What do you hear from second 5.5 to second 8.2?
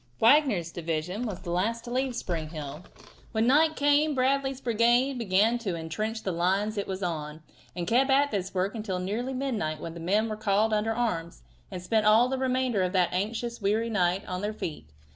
to intrench the line it was on, and kept